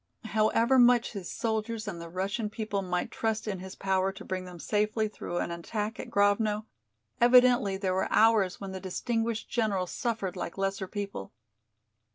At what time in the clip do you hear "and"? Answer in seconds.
1.87-2.01